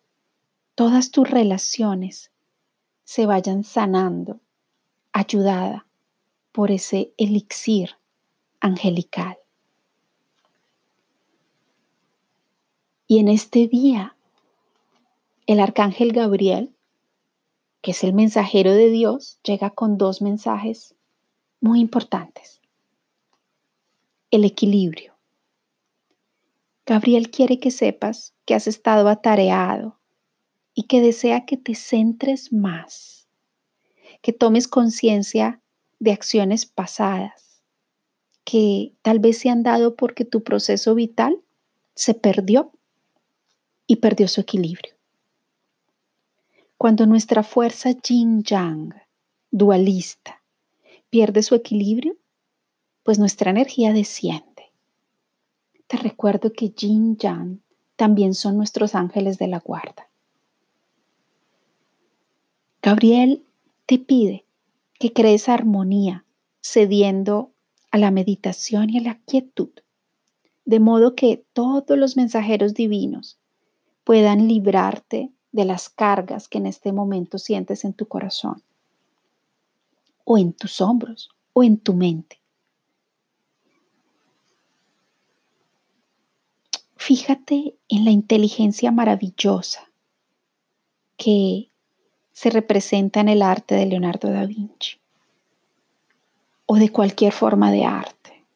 todas 0.75 1.11
tus 1.11 1.29
relaciones 1.31 2.33
se 3.05 3.27
vayan 3.27 3.63
sanando, 3.63 4.41
ayudada 5.13 5.87
por 6.53 6.71
ese 6.71 7.13
elixir 7.19 7.91
angelical. 8.61 9.37
Y 13.07 13.19
en 13.19 13.29
este 13.29 13.67
día 13.67 14.17
el 15.47 15.61
arcángel 15.61 16.13
Gabriel, 16.13 16.75
que 17.83 17.91
es 17.91 18.03
el 18.05 18.15
mensajero 18.15 18.73
de 18.73 18.89
Dios, 18.89 19.41
llega 19.43 19.71
con 19.71 19.99
dos 19.99 20.23
mensajes 20.23 20.95
muy 21.61 21.81
importantes. 21.81 22.61
El 24.31 24.45
equilibrio. 24.45 25.15
Gabriel 26.87 27.31
quiere 27.31 27.59
que 27.59 27.71
sepas 27.71 28.35
que 28.45 28.55
has 28.55 28.67
estado 28.67 29.09
atareado 29.09 29.99
y 30.75 30.85
que 30.85 31.01
desea 31.01 31.47
que 31.47 31.57
te 31.57 31.75
centres 31.75 32.53
más, 32.53 33.29
que 34.23 34.33
tomes 34.33 34.67
conciencia 34.67 35.61
de 35.99 36.13
acciones 36.13 36.67
pasadas 36.67 37.51
que 38.51 38.97
tal 39.03 39.21
vez 39.21 39.39
se 39.39 39.49
han 39.49 39.63
dado 39.63 39.95
porque 39.95 40.25
tu 40.25 40.43
proceso 40.43 40.97
vital 40.97 41.41
se 41.95 42.15
perdió 42.15 42.73
y 43.87 43.97
perdió 43.97 44.27
su 44.27 44.41
equilibrio. 44.41 44.95
Cuando 46.77 47.07
nuestra 47.07 47.45
fuerza 47.45 47.93
yin-yang, 47.93 48.95
dualista, 49.53 50.40
pierde 51.11 51.43
su 51.43 51.55
equilibrio, 51.55 52.17
pues 53.03 53.19
nuestra 53.19 53.51
energía 53.51 53.93
desciende 53.93 54.61
te 55.91 55.97
recuerdo 55.97 56.53
que 56.53 56.73
Jin 56.77 57.17
Yang 57.17 57.59
también 57.97 58.33
son 58.35 58.57
nuestros 58.57 58.95
ángeles 58.95 59.39
de 59.39 59.49
la 59.49 59.59
guarda. 59.59 60.09
Gabriel 62.81 63.43
te 63.87 63.99
pide 63.99 64.45
que 65.01 65.13
crees 65.13 65.49
armonía, 65.49 66.25
cediendo 66.63 67.51
a 67.91 67.99
la 67.99 68.13
meditación 68.13 68.89
y 68.91 68.99
a 68.99 69.01
la 69.01 69.19
quietud, 69.27 69.71
de 70.65 70.79
modo 70.79 71.17
que 71.17 71.45
todos 71.53 71.99
los 71.99 72.17
mensajeros 72.17 72.75
divinos 72.75 73.41
puedan 74.05 74.47
librarte 74.47 75.33
de 75.51 75.65
las 75.65 75.89
cargas 75.89 76.47
que 76.47 76.59
en 76.59 76.67
este 76.67 76.93
momento 76.93 77.37
sientes 77.37 77.85
en 77.85 77.95
tu 77.95 78.07
corazón, 78.07 78.63
o 80.25 80.39
en 80.39 80.53
tus 80.53 80.81
hombros, 80.81 81.31
o 81.53 81.63
en 81.63 81.79
tu 81.79 81.95
mente. 81.95 82.41
Fíjate 86.97 87.77
en 87.89 88.05
la 88.05 88.11
inteligencia 88.11 88.93
maravillosa 88.93 89.91
que 91.17 91.71
se 92.33 92.51
representa 92.51 93.21
en 93.21 93.29
el 93.29 93.43
arte 93.43 93.75
de 93.75 93.87
Leonardo 93.87 94.31
da 94.31 94.47
Vinci 94.47 95.01
o 96.67 96.77
de 96.77 96.91
cualquier 96.91 97.33
forma 97.33 97.73
de 97.73 97.85
arte. 97.85 98.47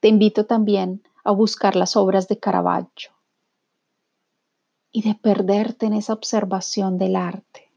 Te 0.00 0.08
invito 0.08 0.46
también 0.46 1.02
a 1.24 1.32
buscar 1.32 1.74
las 1.74 1.96
obras 1.96 2.28
de 2.28 2.38
Caravaggio 2.38 3.10
y 4.92 5.02
de 5.02 5.14
perderte 5.14 5.86
en 5.86 5.94
esa 5.94 6.12
observación 6.12 6.96
del 6.96 7.16
arte. 7.16 7.70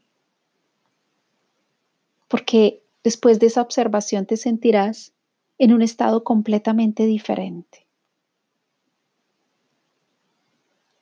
Porque 2.28 2.81
después 3.02 3.38
de 3.40 3.46
esa 3.46 3.62
observación 3.62 4.26
te 4.26 4.36
sentirás 4.36 5.12
en 5.58 5.72
un 5.72 5.82
estado 5.82 6.24
completamente 6.24 7.06
diferente. 7.06 7.86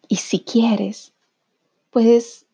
Y 0.09 0.17
si 0.17 0.41
quieres, 0.41 1.13
puedes 1.91 2.47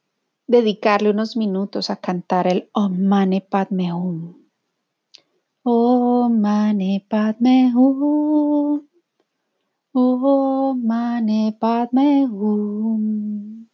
dedicarle 0.46 1.10
unos 1.10 1.36
minutos 1.36 1.90
a 1.90 1.96
cantar 1.96 2.46
el 2.46 2.68
Om 2.72 3.00
Mane 3.00 3.40
Padme 3.40 3.92
Hum. 3.92 4.36
Om 5.62 6.40
Mane 6.40 7.04
Padme 7.08 7.72
Hum. 7.74 8.86
Om 9.92 10.88
Padme 11.58 12.26
Hum. 12.26 13.68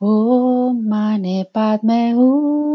Om 0.00 0.90
Padme 1.52 2.14
Hum. 2.14 2.69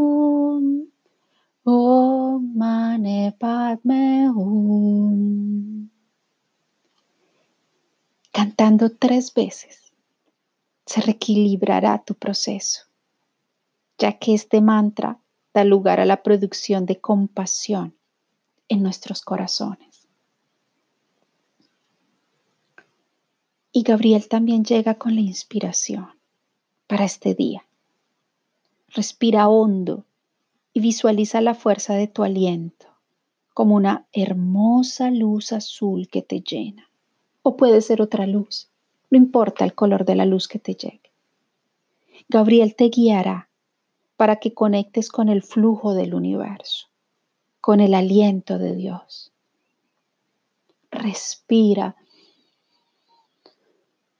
Tres 9.15 9.33
veces 9.33 9.93
se 10.85 10.99
reequilibrará 10.99 12.03
tu 12.03 12.15
proceso, 12.15 12.81
ya 13.97 14.19
que 14.19 14.33
este 14.33 14.59
mantra 14.59 15.21
da 15.53 15.63
lugar 15.63 16.01
a 16.01 16.05
la 16.05 16.21
producción 16.21 16.85
de 16.85 16.99
compasión 16.99 17.95
en 18.67 18.83
nuestros 18.83 19.21
corazones. 19.21 20.09
Y 23.71 23.83
Gabriel 23.83 24.27
también 24.27 24.65
llega 24.65 24.95
con 24.95 25.15
la 25.15 25.21
inspiración 25.21 26.09
para 26.85 27.05
este 27.05 27.35
día. 27.35 27.65
Respira 28.89 29.47
hondo 29.47 30.03
y 30.73 30.81
visualiza 30.81 31.39
la 31.39 31.53
fuerza 31.53 31.93
de 31.93 32.07
tu 32.07 32.25
aliento 32.25 32.87
como 33.53 33.75
una 33.75 34.07
hermosa 34.11 35.09
luz 35.09 35.53
azul 35.53 36.09
que 36.09 36.21
te 36.21 36.41
llena. 36.41 36.89
O 37.43 37.55
puede 37.55 37.79
ser 37.79 38.01
otra 38.01 38.27
luz 38.27 38.69
no 39.09 39.17
importa 39.17 39.65
el 39.65 39.75
color 39.75 40.05
de 40.05 40.15
la 40.15 40.25
luz 40.25 40.47
que 40.47 40.59
te 40.59 40.73
llegue. 40.73 41.11
Gabriel 42.27 42.75
te 42.75 42.85
guiará 42.85 43.49
para 44.17 44.37
que 44.37 44.53
conectes 44.53 45.09
con 45.09 45.29
el 45.29 45.43
flujo 45.43 45.93
del 45.93 46.13
universo, 46.13 46.87
con 47.61 47.79
el 47.79 47.93
aliento 47.93 48.57
de 48.57 48.75
Dios. 48.75 49.31
Respira 50.89 51.95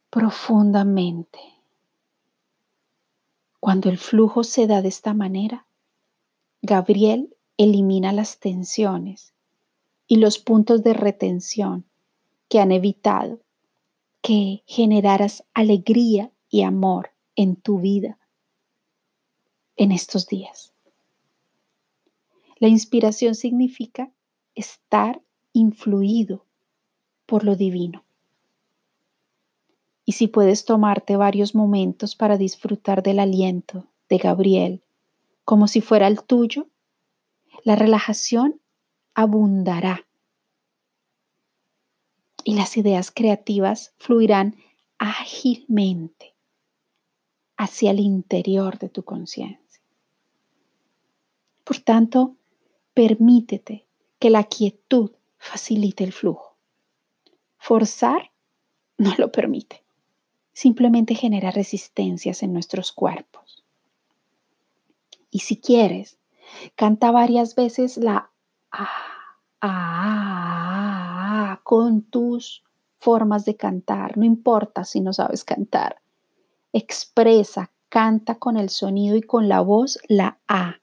profundamente. 0.10 1.40
Cuando 3.60 3.90
el 3.90 3.98
flujo 3.98 4.44
se 4.44 4.68
da 4.68 4.82
de 4.82 4.90
esta 4.90 5.14
manera, 5.14 5.66
Gabriel 6.62 7.36
elimina 7.58 8.12
las 8.12 8.40
tensiones 8.40 9.34
y 10.08 10.18
los 10.18 10.38
puntos 10.38 10.84
de 10.84 10.94
retención 10.94 11.86
que 12.48 12.60
han 12.60 12.72
evitado 12.72 13.40
que 14.26 14.64
generaras 14.66 15.44
alegría 15.54 16.32
y 16.50 16.64
amor 16.64 17.12
en 17.36 17.56
tu 17.56 17.80
vida 17.80 18.18
en 19.76 19.92
estos 19.92 20.26
días. 20.26 20.74
La 22.58 22.68
inspiración 22.68 23.36
significa 23.36 24.12
estar 24.56 25.22
influido 25.54 26.44
por 27.28 27.44
lo 27.44 27.56
divino. 27.56 28.04
Y 30.06 30.14
si 30.14 30.28
puedes 30.28 30.66
tomarte 30.66 31.18
varios 31.18 31.54
momentos 31.54 32.16
para 32.16 32.36
disfrutar 32.36 33.04
del 33.04 33.20
aliento 33.20 33.86
de 34.10 34.18
Gabriel 34.18 34.82
como 35.44 35.68
si 35.68 35.82
fuera 35.82 36.08
el 36.08 36.24
tuyo, 36.24 36.68
la 37.64 37.76
relajación 37.76 38.60
abundará 39.14 40.05
y 42.46 42.54
las 42.54 42.78
ideas 42.78 43.12
creativas 43.12 43.94
fluirán 43.98 44.56
ágilmente 45.00 46.36
hacia 47.58 47.92
el 47.92 48.00
interior 48.00 48.78
de 48.78 48.88
tu 48.88 49.04
conciencia. 49.04 49.82
Por 51.64 51.80
tanto, 51.80 52.36
permítete 52.94 53.88
que 54.20 54.30
la 54.30 54.44
quietud 54.44 55.12
facilite 55.40 56.04
el 56.04 56.14
flujo. 56.14 56.56
Forzar 57.58 58.32
no 58.98 59.14
lo 59.18 59.32
permite. 59.32 59.84
Simplemente 60.54 61.16
genera 61.16 61.50
resistencias 61.50 62.44
en 62.44 62.54
nuestros 62.54 62.92
cuerpos. 62.92 63.66
Y 65.32 65.40
si 65.40 65.58
quieres, 65.58 66.20
canta 66.76 67.10
varias 67.10 67.56
veces 67.56 67.98
la 67.98 68.30
A, 68.72 68.90
A, 69.62 70.75
con 71.66 72.04
tus 72.04 72.64
formas 73.00 73.44
de 73.44 73.56
cantar, 73.56 74.20
no 74.20 74.24
importa 74.24 74.86
si 74.86 75.02
no 75.02 75.14
sabes 75.14 75.44
cantar. 75.44 76.00
Expresa, 76.72 77.72
canta 77.90 78.36
con 78.36 78.56
el 78.56 78.70
sonido 78.70 79.16
y 79.16 79.24
con 79.24 79.50
la 79.50 79.62
voz 79.62 79.98
la 80.08 80.38
A. 80.48 80.76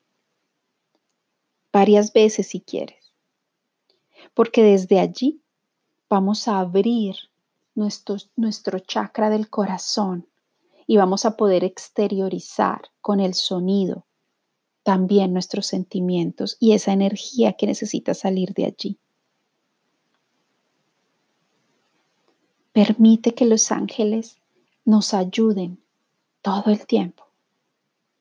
Varias 1.73 2.13
veces 2.13 2.49
si 2.49 2.61
quieres. 2.61 3.15
Porque 4.35 4.65
desde 4.65 4.99
allí 4.99 5.41
vamos 6.11 6.49
a 6.49 6.59
abrir 6.59 7.15
nuestro, 7.77 8.17
nuestro 8.35 8.81
chakra 8.81 9.31
del 9.31 9.49
corazón 9.49 10.27
y 10.89 10.97
vamos 10.97 11.25
a 11.27 11.37
poder 11.37 11.63
exteriorizar 11.63 12.91
con 13.01 13.21
el 13.21 13.35
sonido 13.35 14.05
también 14.83 15.33
nuestros 15.33 15.67
sentimientos 15.67 16.57
y 16.59 16.73
esa 16.73 16.93
energía 16.93 17.53
que 17.53 17.69
necesita 17.69 18.15
salir 18.15 18.53
de 18.55 18.65
allí. 18.65 18.99
Permite 22.73 23.35
que 23.35 23.45
los 23.45 23.71
ángeles 23.71 24.39
nos 24.85 25.15
ayuden 25.15 25.83
todo 26.41 26.71
el 26.71 26.87
tiempo. 26.87 27.27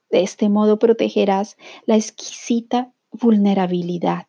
De 0.09 0.21
este 0.23 0.49
modo 0.49 0.77
protegerás 0.77 1.57
la 1.85 1.95
exquisita 1.95 2.93
vulnerabilidad 3.11 4.27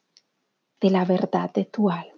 de 0.81 0.91
la 0.91 1.05
verdad 1.05 1.53
de 1.53 1.65
tu 1.65 1.91
alma. 1.91 2.12